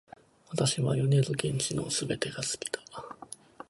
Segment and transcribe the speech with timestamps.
[0.49, 2.79] 私は米津玄師の全てが好きだ